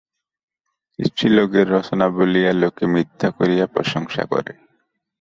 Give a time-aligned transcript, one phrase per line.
[0.99, 4.53] স্ত্রীলোকের রচনা বলিয়া লোকে মিথ্যা করিয়া প্রশংসা করে।